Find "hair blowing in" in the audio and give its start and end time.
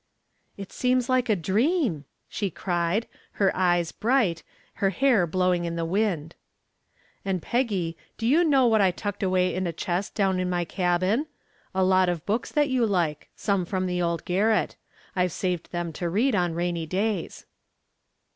4.89-5.75